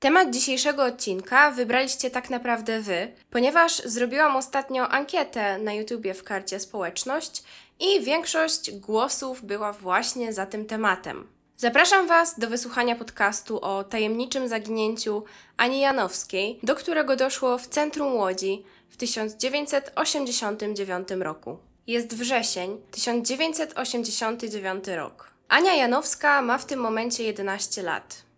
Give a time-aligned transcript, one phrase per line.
[0.00, 6.60] Temat dzisiejszego odcinka wybraliście tak naprawdę wy, ponieważ zrobiłam ostatnio ankietę na YouTubie w karcie
[6.60, 7.42] społeczność
[7.80, 11.28] i większość głosów była właśnie za tym tematem.
[11.56, 15.24] Zapraszam Was do wysłuchania podcastu o tajemniczym zaginięciu
[15.56, 21.58] Ani Janowskiej, do którego doszło w centrum Łodzi w 1989 roku.
[21.86, 25.30] Jest wrzesień 1989 rok.
[25.48, 28.29] Ania Janowska ma w tym momencie 11 lat.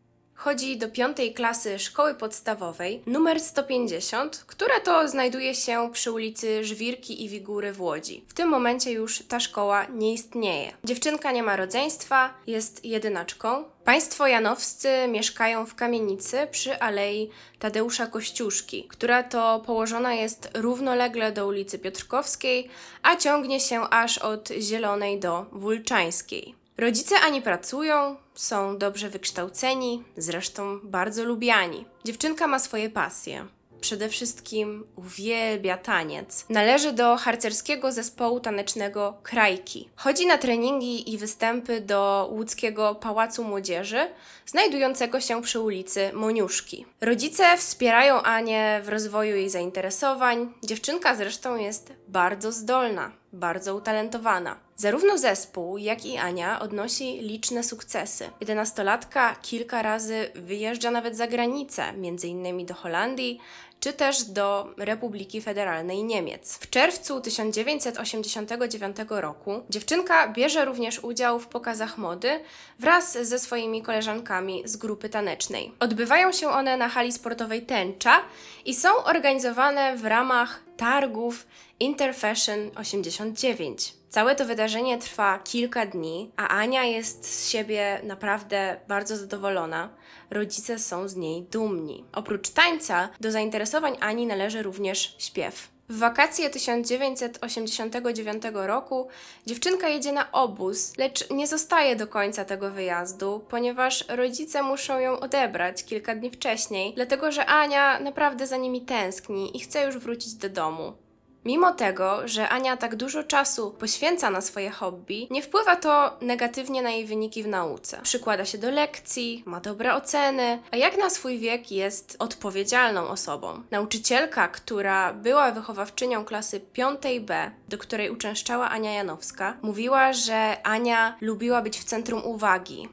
[0.44, 7.24] Chodzi do piątej klasy szkoły podstawowej numer 150, która to znajduje się przy ulicy Żwirki
[7.24, 8.24] i Wigury w Łodzi.
[8.28, 10.72] W tym momencie już ta szkoła nie istnieje.
[10.84, 13.64] Dziewczynka nie ma rodzeństwa, jest jedynaczką.
[13.84, 21.46] Państwo janowscy mieszkają w kamienicy przy alei Tadeusza Kościuszki, która to położona jest równolegle do
[21.46, 22.68] ulicy Piotrkowskiej,
[23.02, 26.61] a ciągnie się aż od Zielonej do Wulczańskiej.
[26.78, 31.84] Rodzice ani pracują, są dobrze wykształceni, zresztą bardzo lubiani.
[32.04, 33.46] Dziewczynka ma swoje pasje.
[33.80, 36.46] Przede wszystkim uwielbia taniec.
[36.48, 39.88] Należy do harcerskiego zespołu tanecznego Krajki.
[39.96, 44.08] Chodzi na treningi i występy do łódzkiego Pałacu Młodzieży,
[44.46, 46.86] znajdującego się przy ulicy Moniuszki.
[47.00, 50.52] Rodzice wspierają Anię w rozwoju jej zainteresowań.
[50.62, 54.56] Dziewczynka zresztą jest bardzo zdolna, bardzo utalentowana.
[54.76, 58.30] Zarówno zespół, jak i Ania odnosi liczne sukcesy.
[58.40, 61.84] Jedenastolatka kilka razy wyjeżdża nawet za granicę,
[62.24, 63.40] innymi do Holandii,
[63.82, 66.58] czy też do Republiki Federalnej Niemiec.
[66.58, 72.40] W czerwcu 1989 roku dziewczynka bierze również udział w pokazach mody
[72.78, 75.72] wraz ze swoimi koleżankami z grupy tanecznej.
[75.80, 78.20] Odbywają się one na hali sportowej Tęcza
[78.64, 81.46] i są organizowane w ramach targów
[81.82, 83.94] Interfashion 89.
[84.08, 89.88] Całe to wydarzenie trwa kilka dni, a Ania jest z siebie naprawdę bardzo zadowolona.
[90.30, 92.04] Rodzice są z niej dumni.
[92.12, 95.68] Oprócz tańca, do zainteresowań Ani należy również śpiew.
[95.88, 99.08] W wakacje 1989 roku
[99.46, 105.20] dziewczynka jedzie na obóz, lecz nie zostaje do końca tego wyjazdu, ponieważ rodzice muszą ją
[105.20, 110.34] odebrać kilka dni wcześniej, dlatego że Ania naprawdę za nimi tęskni i chce już wrócić
[110.34, 111.01] do domu.
[111.44, 116.82] Mimo tego, że Ania tak dużo czasu poświęca na swoje hobby, nie wpływa to negatywnie
[116.82, 118.00] na jej wyniki w nauce.
[118.02, 123.62] Przykłada się do lekcji, ma dobre oceny, a jak na swój wiek jest odpowiedzialną osobą.
[123.70, 131.62] Nauczycielka, która była wychowawczynią klasy 5B, do której uczęszczała Ania Janowska, mówiła, że Ania lubiła
[131.62, 132.88] być w centrum uwagi.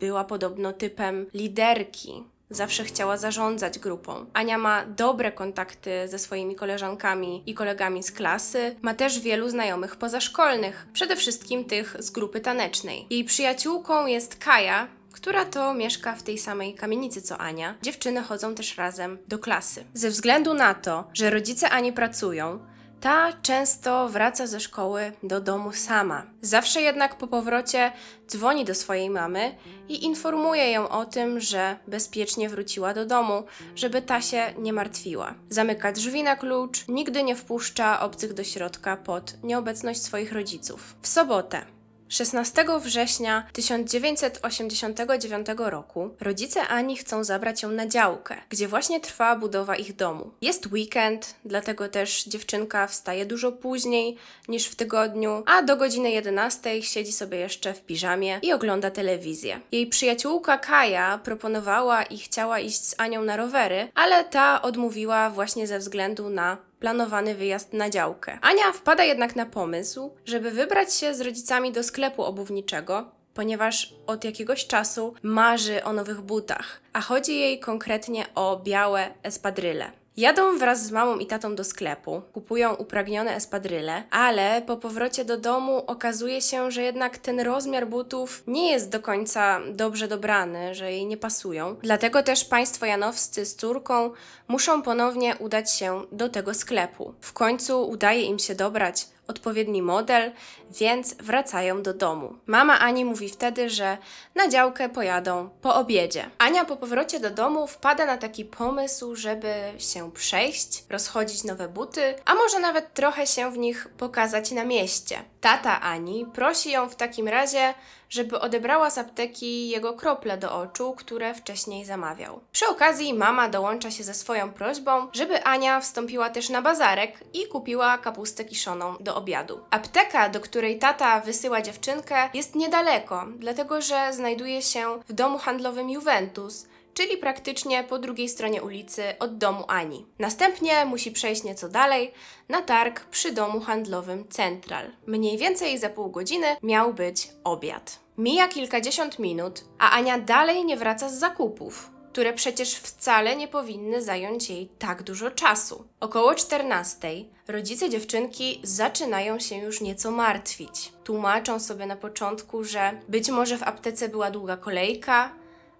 [0.00, 4.26] Była podobno typem liderki, zawsze chciała zarządzać grupą.
[4.32, 9.96] Ania ma dobre kontakty ze swoimi koleżankami i kolegami z klasy, ma też wielu znajomych
[9.96, 13.06] pozaszkolnych, przede wszystkim tych z grupy tanecznej.
[13.10, 17.74] Jej przyjaciółką jest Kaja, która to mieszka w tej samej kamienicy co Ania.
[17.82, 19.84] Dziewczyny chodzą też razem do klasy.
[19.94, 22.58] Ze względu na to, że rodzice Ani pracują,
[23.00, 26.26] ta często wraca ze szkoły do domu sama.
[26.42, 27.92] Zawsze jednak po powrocie
[28.28, 29.54] dzwoni do swojej mamy
[29.88, 33.42] i informuje ją o tym, że bezpiecznie wróciła do domu,
[33.74, 35.34] żeby ta się nie martwiła.
[35.48, 40.96] Zamyka drzwi na klucz, nigdy nie wpuszcza obcych do środka pod nieobecność swoich rodziców.
[41.02, 41.79] W sobotę
[42.10, 49.76] 16 września 1989 roku rodzice Ani chcą zabrać ją na działkę, gdzie właśnie trwa budowa
[49.76, 50.30] ich domu.
[50.42, 54.16] Jest weekend, dlatego też dziewczynka wstaje dużo później
[54.48, 59.60] niż w tygodniu, a do godziny 11 siedzi sobie jeszcze w piżamie i ogląda telewizję.
[59.72, 65.66] Jej przyjaciółka Kaja proponowała i chciała iść z Anią na rowery, ale ta odmówiła właśnie
[65.66, 68.38] ze względu na planowany wyjazd na działkę.
[68.42, 74.24] Ania wpada jednak na pomysł, żeby wybrać się z rodzicami do sklepu obuwniczego, ponieważ od
[74.24, 79.99] jakiegoś czasu marzy o nowych butach, a chodzi jej konkretnie o białe espadryle.
[80.16, 85.36] Jadą wraz z mamą i tatą do sklepu, kupują upragnione espadryle, ale po powrocie do
[85.36, 90.92] domu okazuje się, że jednak ten rozmiar butów nie jest do końca dobrze dobrany, że
[90.92, 91.76] jej nie pasują.
[91.82, 94.10] Dlatego też państwo janowscy z córką
[94.48, 97.14] muszą ponownie udać się do tego sklepu.
[97.20, 100.32] W końcu udaje im się dobrać odpowiedni model,
[100.70, 102.34] więc wracają do domu.
[102.46, 103.98] Mama Ani mówi wtedy, że
[104.34, 106.30] na działkę pojadą po obiedzie.
[106.38, 112.14] Ania po powrocie do domu wpada na taki pomysł, żeby się przejść, rozchodzić nowe buty,
[112.24, 115.24] a może nawet trochę się w nich pokazać na mieście.
[115.40, 117.74] Tata Ani prosi ją w takim razie,
[118.08, 122.40] żeby odebrała z apteki jego krople do oczu, które wcześniej zamawiał.
[122.52, 127.46] Przy okazji mama dołącza się ze swoją prośbą, żeby Ania wstąpiła też na bazarek i
[127.46, 129.60] kupiła kapustę kiszoną do obiadu.
[129.70, 135.90] Apteka, do której tata wysyła dziewczynkę, jest niedaleko, dlatego że znajduje się w domu handlowym
[135.90, 140.06] Juventus, czyli praktycznie po drugiej stronie ulicy od domu Ani.
[140.18, 142.12] Następnie musi przejść nieco dalej
[142.48, 144.90] na targ przy domu handlowym Central.
[145.06, 147.98] Mniej więcej za pół godziny miał być obiad.
[148.18, 154.02] Mija kilkadziesiąt minut, a Ania dalej nie wraca z zakupów które przecież wcale nie powinny
[154.02, 155.84] zająć jej tak dużo czasu.
[156.00, 157.08] Około 14
[157.48, 160.92] rodzice dziewczynki zaczynają się już nieco martwić.
[161.04, 165.32] Tłumaczą sobie na początku, że być może w aptece była długa kolejka,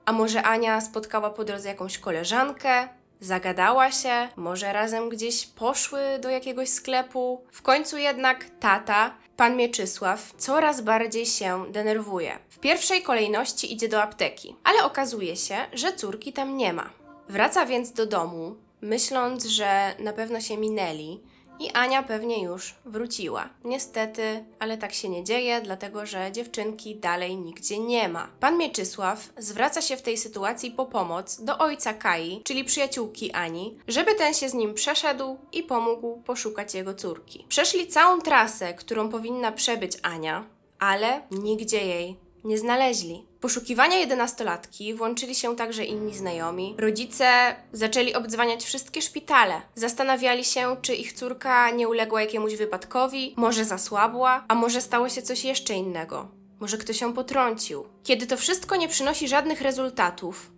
[0.04, 2.88] a może Ania spotkała po drodze jakąś koleżankę,
[3.20, 7.44] zagadała się, może razem gdzieś poszły do jakiegoś sklepu.
[7.52, 12.38] W końcu jednak tata, pan Mieczysław, coraz bardziej się denerwuje.
[12.48, 16.90] W pierwszej kolejności idzie do apteki, ale okazuje się, że córki tam nie ma.
[17.28, 21.20] Wraca więc do domu, myśląc, że na pewno się minęli
[21.60, 23.48] i Ania pewnie już wróciła.
[23.64, 28.28] Niestety, ale tak się nie dzieje, dlatego że dziewczynki dalej nigdzie nie ma.
[28.40, 33.78] Pan Mieczysław zwraca się w tej sytuacji po pomoc do ojca Kai, czyli przyjaciółki Ani,
[33.88, 37.44] żeby ten się z nim przeszedł i pomógł poszukać jego córki.
[37.48, 40.44] Przeszli całą trasę, którą powinna przebyć Ania,
[40.78, 43.26] ale nigdzie jej nie znaleźli.
[43.40, 46.74] Poszukiwania jedenastolatki włączyli się także inni znajomi.
[46.78, 49.62] Rodzice zaczęli obdzwaniać wszystkie szpitale.
[49.74, 55.22] Zastanawiali się, czy ich córka nie uległa jakiemuś wypadkowi, może zasłabła, a może stało się
[55.22, 56.28] coś jeszcze innego.
[56.60, 57.84] Może ktoś ją potrącił.
[58.04, 60.50] Kiedy to wszystko nie przynosi żadnych rezultatów,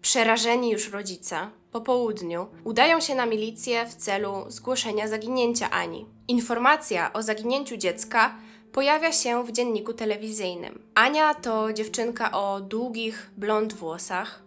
[0.00, 6.06] przerażeni już rodzice, po południu udają się na milicję w celu zgłoszenia zaginięcia Ani.
[6.28, 8.34] Informacja o zaginięciu dziecka
[8.76, 10.82] pojawia się w dzienniku telewizyjnym.
[10.94, 14.42] Ania to dziewczynka o długich, blond włosach.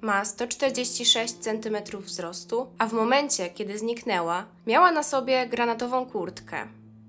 [0.00, 6.66] Ma 146 cm wzrostu, a w momencie, kiedy zniknęła, miała na sobie granatową kurtkę,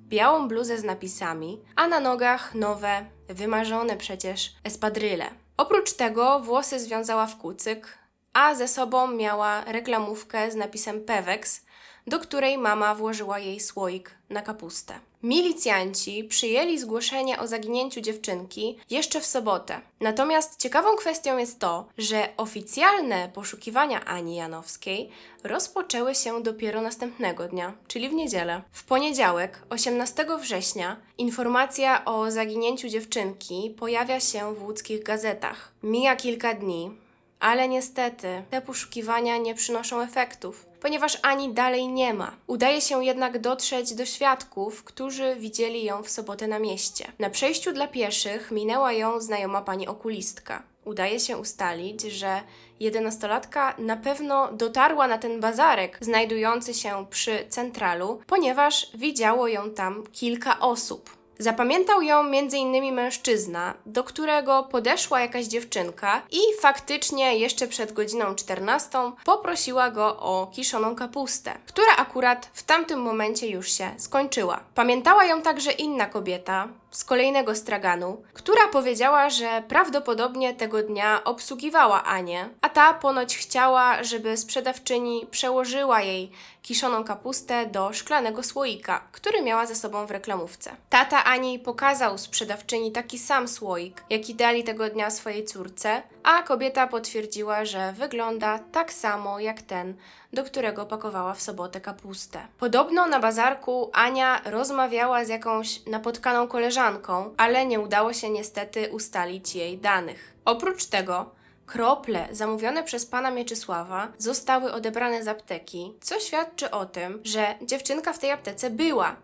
[0.08, 5.26] białą bluzę z napisami, a na nogach nowe, wymarzone przecież espadryle.
[5.58, 7.98] Oprócz tego włosy związała w kucyk,
[8.34, 11.66] a ze sobą miała reklamówkę z napisem Pewex,
[12.08, 15.11] do której mama włożyła jej słoik na kapustę.
[15.24, 19.82] Milicjanci przyjęli zgłoszenie o zaginięciu dziewczynki jeszcze w sobotę.
[20.00, 25.10] Natomiast ciekawą kwestią jest to, że oficjalne poszukiwania Ani Janowskiej
[25.44, 28.62] rozpoczęły się dopiero następnego dnia, czyli w niedzielę.
[28.72, 35.72] W poniedziałek, 18 września, informacja o zaginięciu dziewczynki pojawia się w łódzkich gazetach.
[35.84, 36.92] Mija kilka dni,
[37.40, 42.36] ale niestety te poszukiwania nie przynoszą efektów ponieważ Ani dalej nie ma.
[42.48, 47.12] Udaje się jednak dotrzeć do świadków, którzy widzieli ją w sobotę na mieście.
[47.20, 50.64] Na przejściu dla pieszych minęła ją znajoma pani okulistka.
[50.86, 52.42] Udaje się ustalić, że
[52.80, 60.04] jedenastolatka na pewno dotarła na ten bazarek znajdujący się przy centralu, ponieważ widziało ją tam
[60.12, 61.21] kilka osób.
[61.40, 62.94] Zapamiętał ją m.in.
[62.94, 70.52] mężczyzna, do którego podeszła jakaś dziewczynka i faktycznie jeszcze przed godziną 14 poprosiła go o
[70.56, 74.60] kiszoną kapustę, która akurat w tamtym momencie już się skończyła.
[74.76, 82.04] Pamiętała ją także inna kobieta, z kolejnego straganu, która powiedziała, że prawdopodobnie tego dnia obsługiwała
[82.04, 89.42] Anię, a ta ponoć chciała, żeby sprzedawczyni przełożyła jej kiszoną kapustę do szklanego słoika, który
[89.42, 90.76] miała ze sobą w reklamówce.
[90.90, 96.88] Tata Ani pokazał sprzedawczyni taki sam słoik, jaki dali tego dnia swojej córce, a kobieta
[96.88, 99.94] potwierdziła, że wygląda tak samo jak ten,
[100.34, 102.48] do którego pakowała w sobotę kapustę.
[102.60, 109.56] Podobno na bazarku Ania rozmawiała z jakąś napotkaną koleżanką, ale nie udało się niestety ustalić
[109.56, 110.34] jej danych.
[110.46, 117.22] Oprócz tego, Krople zamówione przez pana Mieczysława zostały odebrane z apteki, co świadczy o tym,
[117.24, 119.16] że dziewczynka w tej aptece była,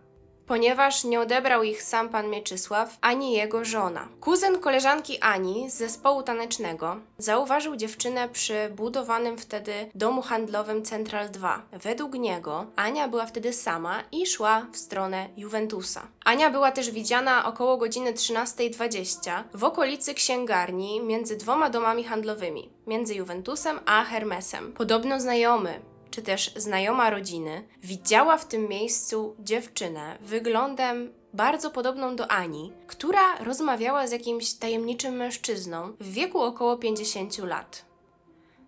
[0.47, 4.07] ponieważ nie odebrał ich sam pan Mieczysław ani jego żona.
[4.21, 11.61] Kuzyn koleżanki Ani z zespołu tanecznego zauważył dziewczynę przy budowanym wtedy domu handlowym Central 2.
[11.71, 16.07] Według niego Ania była wtedy sama i szła w stronę Juventusa.
[16.25, 23.15] Ania była też widziana około godziny 13.20 w okolicy księgarni między dwoma domami handlowymi, między
[23.15, 24.73] Juventusem a Hermesem.
[24.73, 25.79] Podobno znajomy
[26.11, 33.37] czy też znajoma rodziny widziała w tym miejscu dziewczynę wyglądem bardzo podobną do Ani, która
[33.39, 37.85] rozmawiała z jakimś tajemniczym mężczyzną w wieku około 50 lat.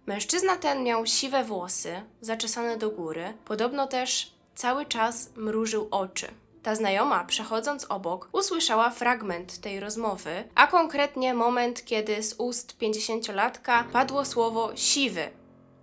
[0.06, 6.28] Mężczyzna ten miał siwe włosy, zaczesane do góry, podobno też cały czas mrużył oczy.
[6.64, 13.86] Ta znajoma, przechodząc obok, usłyszała fragment tej rozmowy, a konkretnie moment, kiedy z ust pięćdziesięciolatka
[13.94, 15.30] padło słowo siwy,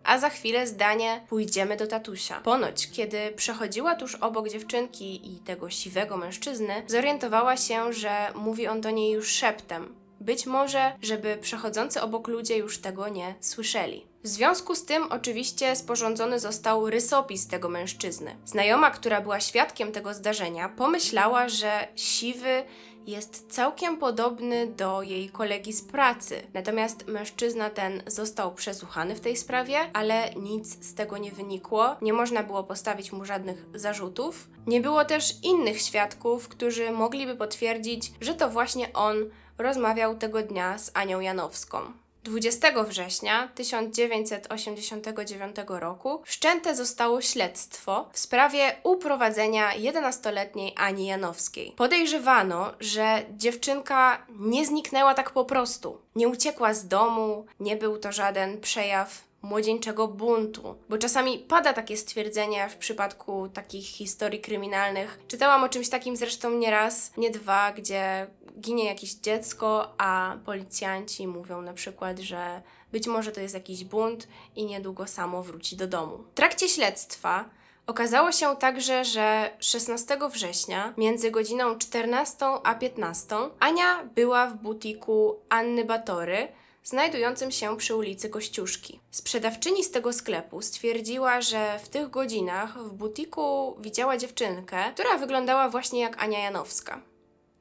[0.07, 2.41] a za chwilę zdanie pójdziemy do tatusia.
[2.41, 8.81] Ponoć, kiedy przechodziła tuż obok dziewczynki i tego siwego mężczyzny, zorientowała się, że mówi on
[8.81, 14.07] do niej już szeptem, Być może, żeby przechodzący obok ludzie już tego nie słyszeli.
[14.23, 18.37] W związku z tym oczywiście sporządzony został rysopis tego mężczyzny.
[18.45, 22.65] Znajoma, która była świadkiem tego zdarzenia, pomyślała, że siwy
[23.07, 26.43] jest całkiem podobny do jej kolegi z pracy.
[26.55, 31.97] Natomiast mężczyzna ten został przesłuchany w tej sprawie, ale nic z tego nie wynikło.
[32.03, 34.49] Nie można było postawić mu żadnych zarzutów.
[34.67, 39.17] Nie było też innych świadków, którzy mogliby potwierdzić, że to właśnie on
[39.59, 42.06] rozmawiał tego dnia z Anią Janowską.
[42.27, 51.73] 20 września 1989 roku wszczęte zostało śledztwo w sprawie uprowadzenia 11-letniej Ani Janowskiej.
[51.73, 55.99] Podejrzewano, że dziewczynka nie zniknęła tak po prostu.
[56.17, 61.97] Nie uciekła z domu, nie był to żaden przejaw młodzieńczego buntu, bo czasami pada takie
[61.97, 65.19] stwierdzenie w przypadku takich historii kryminalnych.
[65.29, 68.27] Czytałam o czymś takim zresztą nie raz, nie dwa, gdzie
[68.61, 72.63] ginie jakieś dziecko, a policjanci mówią na przykład, że
[72.93, 76.19] być może to jest jakiś bunt i niedługo samo wróci do domu.
[76.19, 77.45] W trakcie śledztwa
[77.87, 85.37] Okazało się także, że 16 września między godziną 14 a 15 Ania była w butiku
[85.49, 86.49] Anny Batory,
[86.87, 89.01] znajdującym się przy ulicy Kościuszki.
[89.11, 95.69] Sprzedawczyni z tego sklepu stwierdziła, że w tych godzinach w butiku widziała dziewczynkę, która wyglądała
[95.69, 97.01] właśnie jak Ania Janowska.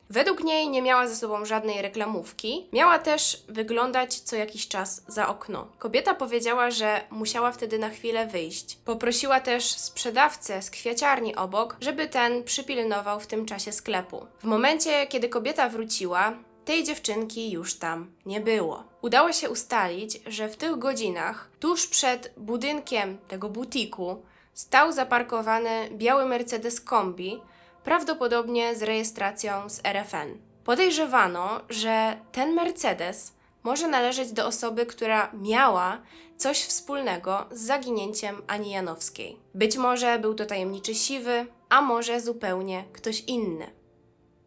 [0.09, 5.27] Według niej nie miała ze sobą żadnej reklamówki, miała też wyglądać co jakiś czas za
[5.27, 5.67] okno.
[5.77, 8.77] Kobieta powiedziała, że musiała wtedy na chwilę wyjść.
[8.85, 14.25] Poprosiła też sprzedawcę z kwiaciarni obok, żeby ten przypilnował w tym czasie sklepu.
[14.39, 16.33] W momencie, kiedy kobieta wróciła,
[16.65, 18.83] tej dziewczynki już tam nie było.
[19.05, 24.21] Udało się ustalić, że w tych godzinach, tuż przed budynkiem tego butiku,
[24.53, 27.41] stał zaparkowany biały Mercedes Kombi,
[27.83, 30.37] prawdopodobnie z rejestracją z RFN.
[30.63, 33.33] Podejrzewano, że ten Mercedes
[33.63, 36.01] może należeć do osoby, która miała
[36.37, 39.37] coś wspólnego z zaginięciem Ani Janowskiej.
[39.53, 43.84] Być może był to tajemniczy siwy, a może zupełnie ktoś inny.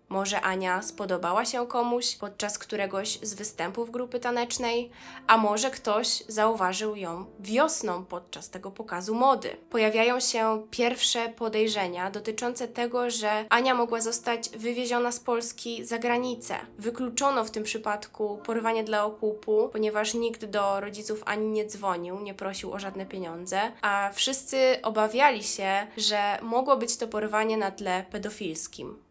[0.08, 4.90] Może Ania spodobała się komuś podczas któregoś z występów grupy tanecznej,
[5.26, 9.56] a może ktoś zauważył ją wiosną podczas tego pokazu mody.
[9.70, 16.54] Pojawiają się pierwsze podejrzenia dotyczące tego, że Ania mogła zostać wywieziona z Polski za granicę.
[16.78, 22.34] Wykluczono w tym przypadku porwanie dla okupu, ponieważ nikt do rodziców Ani nie dzwonił, nie
[22.34, 28.04] prosił o żadne pieniądze, a wszyscy obawiali się, że mogło być to porwanie na tle
[28.10, 29.07] pedofilskim.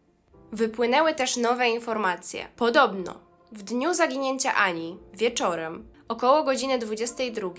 [0.52, 2.48] Wypłynęły też nowe informacje.
[2.56, 3.14] Podobno
[3.52, 7.50] w dniu zaginięcia Ani, wieczorem, około godziny 22,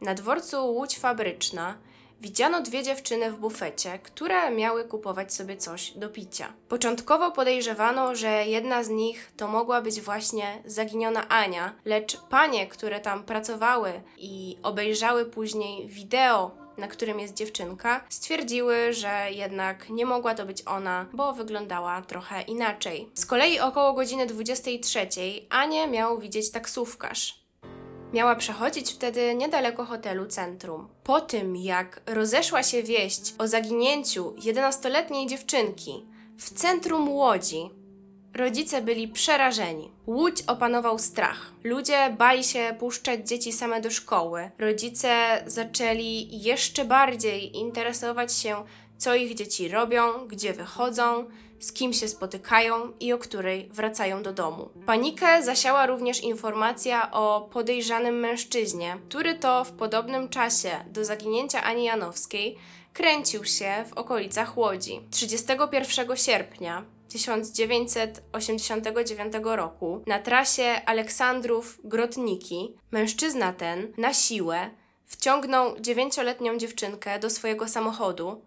[0.00, 1.78] na dworcu Łódź Fabryczna
[2.20, 6.52] widziano dwie dziewczyny w bufecie, które miały kupować sobie coś do picia.
[6.68, 13.00] Początkowo podejrzewano, że jedna z nich to mogła być właśnie zaginiona Ania, lecz panie, które
[13.00, 20.34] tam pracowały i obejrzały później wideo na którym jest dziewczynka, stwierdziły, że jednak nie mogła
[20.34, 23.08] to być ona, bo wyglądała trochę inaczej.
[23.14, 25.08] Z kolei około godziny 23
[25.50, 27.42] Anię miał widzieć taksówkarz.
[28.12, 30.88] Miała przechodzić wtedy niedaleko hotelu Centrum.
[31.04, 36.06] Po tym, jak rozeszła się wieść o zaginięciu 11-letniej dziewczynki
[36.38, 37.70] w centrum Łodzi,
[38.34, 39.90] Rodzice byli przerażeni.
[40.06, 41.52] Łódź opanował strach.
[41.64, 44.50] Ludzie bali się puszczać dzieci same do szkoły.
[44.58, 48.64] Rodzice zaczęli jeszcze bardziej interesować się,
[48.98, 51.24] co ich dzieci robią, gdzie wychodzą,
[51.60, 54.68] z kim się spotykają i o której wracają do domu.
[54.86, 61.84] Panikę zasiała również informacja o podejrzanym mężczyźnie, który to w podobnym czasie do zaginięcia Ani
[61.84, 62.58] Janowskiej
[62.92, 65.00] kręcił się w okolicach Łodzi.
[65.10, 74.70] 31 sierpnia 1989 roku na trasie Aleksandrów-Grotniki mężczyzna ten na siłę
[75.06, 78.42] wciągnął dziewięcioletnią dziewczynkę do swojego samochodu,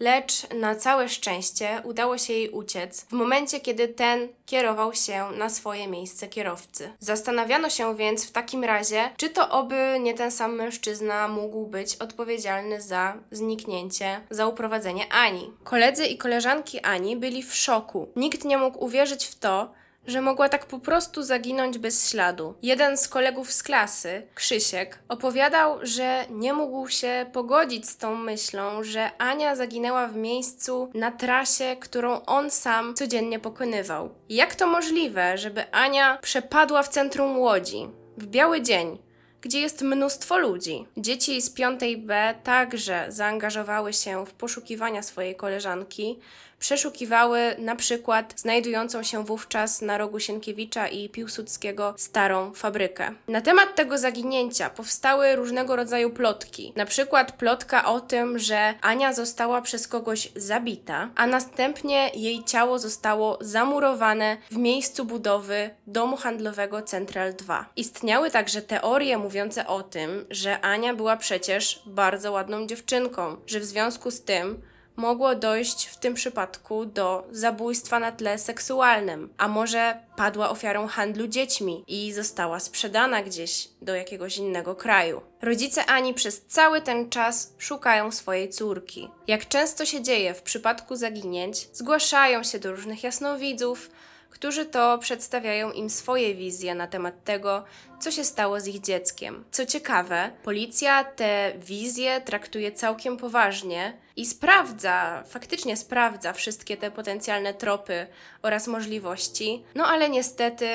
[0.00, 5.50] lecz na całe szczęście udało się jej uciec w momencie, kiedy ten kierował się na
[5.50, 6.90] swoje miejsce kierowcy.
[7.00, 11.96] Zastanawiano się więc w takim razie, czy to oby nie ten sam mężczyzna mógł być
[11.96, 15.52] odpowiedzialny za zniknięcie, za uprowadzenie Ani.
[15.64, 18.08] Koledzy i koleżanki Ani byli w szoku.
[18.16, 19.72] Nikt nie mógł uwierzyć w to,
[20.06, 22.54] że mogła tak po prostu zaginąć bez śladu.
[22.62, 28.84] Jeden z kolegów z klasy, Krzysiek, opowiadał, że nie mógł się pogodzić z tą myślą,
[28.84, 34.10] że Ania zaginęła w miejscu na trasie, którą on sam codziennie pokonywał.
[34.28, 39.06] Jak to możliwe, żeby Ania przepadła w centrum Łodzi w biały dzień?
[39.46, 40.86] gdzie jest mnóstwo ludzi.
[40.96, 46.18] Dzieci z 5B także zaangażowały się w poszukiwania swojej koleżanki,
[46.66, 53.12] przeszukiwały na przykład znajdującą się wówczas na rogu Sienkiewicza i Piłsudskiego starą fabrykę.
[53.28, 56.72] Na temat tego zaginięcia powstały różnego rodzaju plotki.
[56.76, 62.78] Na przykład plotka o tym, że Ania została przez kogoś zabita, a następnie jej ciało
[62.78, 67.66] zostało zamurowane w miejscu budowy domu handlowego Central 2.
[67.76, 73.64] Istniały także teorie mówiące o tym, że Ania była przecież bardzo ładną dziewczynką, że w
[73.64, 74.62] związku z tym
[74.96, 81.26] mogło dojść w tym przypadku do zabójstwa na tle seksualnym, a może padła ofiarą handlu
[81.28, 85.20] dziećmi i została sprzedana gdzieś do jakiegoś innego kraju.
[85.42, 89.08] Rodzice Ani przez cały ten czas szukają swojej córki.
[89.26, 93.90] Jak często się dzieje w przypadku zaginięć, zgłaszają się do różnych jasnowidzów,
[94.36, 97.64] którzy to przedstawiają im swoje wizje na temat tego,
[98.00, 99.44] co się stało z ich dzieckiem.
[99.50, 107.54] Co ciekawe, policja te wizje traktuje całkiem poważnie i sprawdza, faktycznie sprawdza wszystkie te potencjalne
[107.54, 108.06] tropy
[108.42, 110.68] oraz możliwości, no ale niestety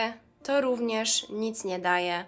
[0.43, 2.25] to również nic nie daje.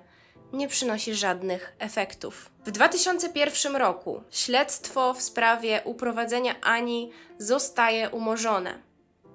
[0.54, 2.50] Nie przynosi żadnych efektów.
[2.66, 8.93] W 2001 roku śledztwo w sprawie uprowadzenia Ani zostaje umorzone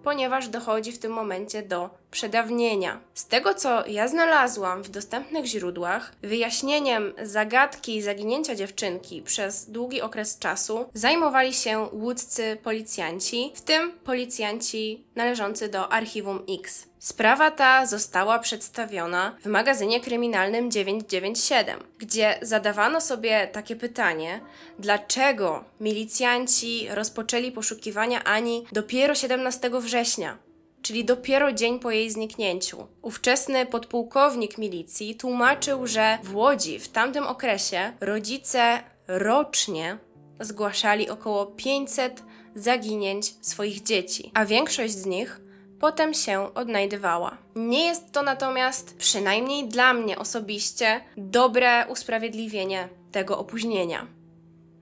[0.08, 3.00] ponieważ dochodzi w tym momencie do przedawnienia.
[3.14, 10.38] Z tego, co ja znalazłam w dostępnych źródłach, wyjaśnieniem zagadki zaginięcia dziewczynki przez długi okres
[10.38, 16.88] czasu zajmowali się łódzcy policjanci, w tym policjanci należący do Archiwum X.
[16.98, 24.40] Sprawa ta została przedstawiona w magazynie kryminalnym 997, gdzie zadawano sobie takie pytanie,
[24.78, 30.38] dlaczego milicjanci rozpoczęli poszukiwania Ani dopiero 17 września,
[30.82, 32.86] czyli dopiero dzień po jej zniknięciu.
[33.02, 39.98] Ówczesny podpułkownik milicji tłumaczył, że w Łodzi w tamtym okresie rodzice rocznie
[40.40, 42.22] zgłaszali około 500
[42.54, 45.40] zaginięć swoich dzieci, a większość z nich
[45.80, 47.38] potem się odnajdywała.
[47.56, 54.17] Nie jest to natomiast, przynajmniej dla mnie osobiście, dobre usprawiedliwienie tego opóźnienia.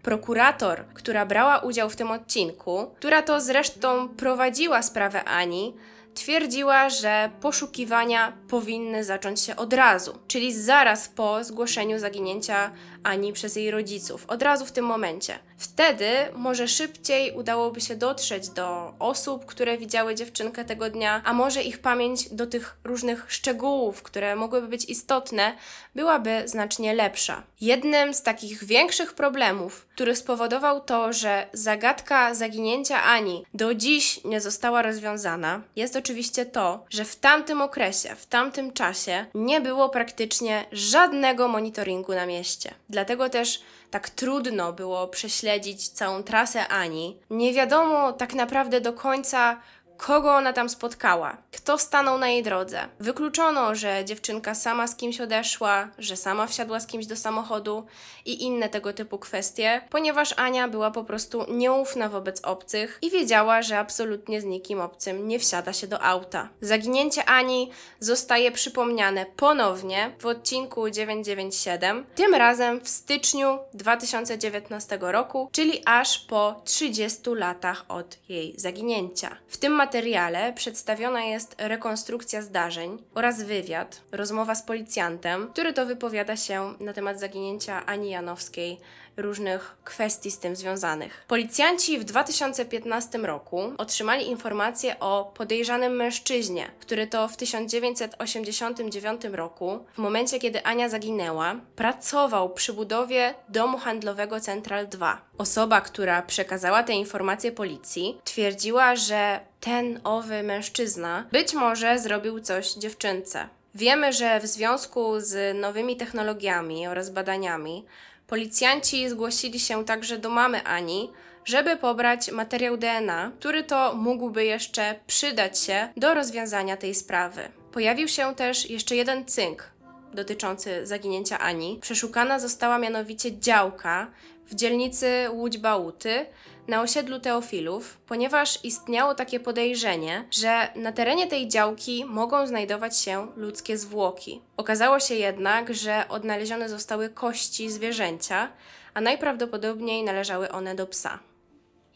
[0.07, 5.75] Prokurator, która brała udział w tym odcinku, która to zresztą prowadziła sprawę Ani,
[6.15, 12.71] twierdziła, że poszukiwania powinny zacząć się od razu, czyli zaraz po zgłoszeniu zaginięcia
[13.03, 15.39] Ani przez jej rodziców, od razu w tym momencie.
[15.59, 21.63] Wtedy może szybciej udałoby się dotrzeć do osób, które widziały dziewczynkę tego dnia, a może
[21.63, 25.53] ich pamięć do tych różnych szczegółów, które mogłyby być istotne,
[25.95, 27.43] byłaby znacznie lepsza.
[27.61, 34.41] Jednym z takich większych problemów, który spowodował to, że zagadka zaginięcia Ani do dziś nie
[34.41, 40.65] została rozwiązana, jest oczywiście to, że w tamtym okresie, w tamtym czasie nie było praktycznie
[40.73, 42.75] żadnego monitoringu na mieście.
[42.89, 43.63] Dlatego też
[43.97, 47.17] tak trudno było prześledzić całą trasę Ani.
[47.31, 49.61] Nie wiadomo tak naprawdę do końca,
[49.97, 52.89] kogo ona tam spotkała, kto stanął na jej drodze.
[53.01, 57.87] Wykluczono, że dziewczynka sama z kimś odeszła, że sama wsiadła z kimś do samochodu
[58.25, 63.63] i inne tego typu kwestie, ponieważ Ania była po prostu nieufna wobec obcych i wiedziała,
[63.63, 66.49] że absolutnie z nikim obcym nie wsiada się do auta.
[66.61, 75.83] Zaginięcie Ani zostaje przypomniane ponownie w odcinku 997, tym razem w styczniu 2019 roku, czyli
[75.87, 79.37] aż po 30 latach od jej zaginięcia.
[79.49, 86.37] W tym materiale przedstawiona jest rekonstrukcja zdarzeń oraz wywiad, rozmowa z policjantem, który to wypowiada
[86.37, 88.79] się na temat zaginięcia Ani Janowskiej,
[89.17, 91.25] różnych kwestii z tym związanych.
[91.29, 99.99] Policjanci w 2015 roku otrzymali informację o podejrzanym mężczyźnie, który to w 1989 roku, w
[99.99, 105.21] momencie kiedy Ania zaginęła, pracował przy budowie domu handlowego Central 2.
[105.39, 112.73] Osoba, która przekazała te informacje policji, twierdziła, że ten owy mężczyzna być może zrobił coś
[112.73, 113.49] dziewczynce.
[113.75, 117.85] Wiemy, że w związku z nowymi technologiami oraz badaniami
[118.27, 121.11] policjanci zgłosili się także do mamy Ani,
[121.45, 127.49] żeby pobrać materiał DNA, który to mógłby jeszcze przydać się do rozwiązania tej sprawy.
[127.73, 129.71] Pojawił się też jeszcze jeden cynk
[130.15, 131.79] dotyczący zaginięcia Ani.
[131.83, 134.11] Przeszukana została mianowicie działka
[134.47, 136.27] w dzielnicy Łódź Bałuty,
[136.69, 143.27] na osiedlu Teofilów, ponieważ istniało takie podejrzenie, że na terenie tej działki mogą znajdować się
[143.37, 144.41] ludzkie zwłoki.
[144.57, 148.49] Okazało się jednak, że odnalezione zostały kości zwierzęcia,
[148.95, 151.19] a najprawdopodobniej należały one do psa.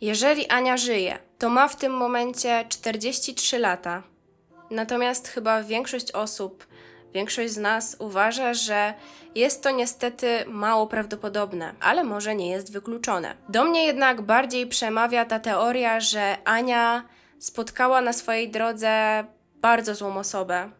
[0.00, 4.02] Jeżeli Ania żyje, to ma w tym momencie 43 lata,
[4.70, 6.66] natomiast chyba większość osób
[7.14, 8.94] Większość z nas uważa, że
[9.34, 13.34] jest to niestety mało prawdopodobne, ale może nie jest wykluczone.
[13.48, 17.04] Do mnie jednak bardziej przemawia ta teoria, że Ania
[17.38, 20.70] spotkała na swojej drodze bardzo złą osobę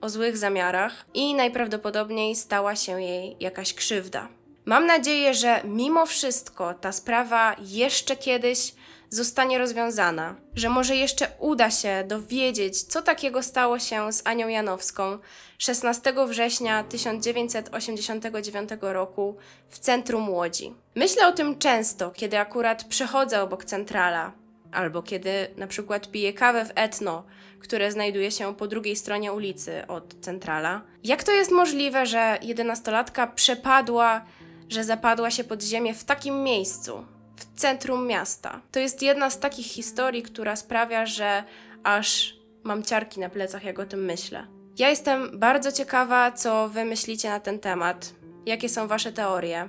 [0.00, 4.28] o złych zamiarach i najprawdopodobniej stała się jej jakaś krzywda.
[4.64, 8.74] Mam nadzieję, że mimo wszystko ta sprawa jeszcze kiedyś
[9.10, 15.18] zostanie rozwiązana, że może jeszcze uda się dowiedzieć, co takiego stało się z Anią Janowską
[15.58, 19.36] 16 września 1989 roku
[19.68, 20.74] w centrum Łodzi.
[20.94, 24.32] Myślę o tym często, kiedy akurat przechodzę obok centrala,
[24.72, 27.24] albo kiedy na przykład piję kawę w Etno,
[27.60, 30.82] które znajduje się po drugiej stronie ulicy od centrala.
[31.04, 34.24] Jak to jest możliwe, że jedenastolatka przepadła,
[34.68, 37.04] że zapadła się pod ziemię w takim miejscu?
[37.40, 38.60] W centrum miasta.
[38.72, 41.44] To jest jedna z takich historii, która sprawia, że
[41.84, 44.46] aż mam ciarki na plecach, jak o tym myślę.
[44.78, 48.14] Ja jestem bardzo ciekawa, co wy myślicie na ten temat.
[48.46, 49.68] Jakie są wasze teorie?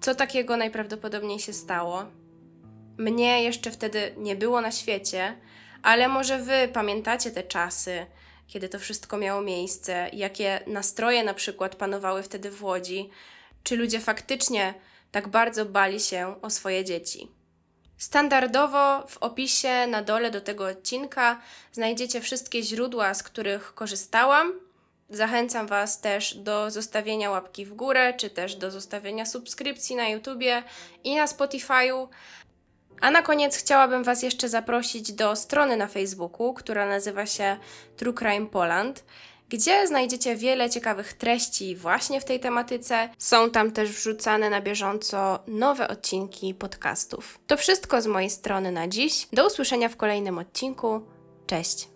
[0.00, 2.04] Co takiego najprawdopodobniej się stało?
[2.98, 5.36] Mnie jeszcze wtedy nie było na świecie,
[5.82, 8.06] ale może wy pamiętacie te czasy,
[8.46, 13.10] kiedy to wszystko miało miejsce, jakie nastroje na przykład panowały wtedy w Łodzi,
[13.62, 14.74] czy ludzie faktycznie
[15.14, 17.28] tak bardzo bali się o swoje dzieci.
[17.98, 21.40] Standardowo w opisie na dole do tego odcinka
[21.72, 24.52] znajdziecie wszystkie źródła, z których korzystałam.
[25.10, 30.62] Zachęcam Was też do zostawienia łapki w górę, czy też do zostawienia subskrypcji na YouTubie
[31.04, 32.08] i na Spotify'u.
[33.00, 37.56] A na koniec chciałabym Was jeszcze zaprosić do strony na Facebooku, która nazywa się
[37.96, 39.04] True Crime Poland
[39.48, 43.08] gdzie znajdziecie wiele ciekawych treści właśnie w tej tematyce.
[43.18, 47.38] Są tam też wrzucane na bieżąco nowe odcinki podcastów.
[47.46, 49.28] To wszystko z mojej strony na dziś.
[49.32, 51.00] Do usłyszenia w kolejnym odcinku.
[51.46, 51.93] Cześć!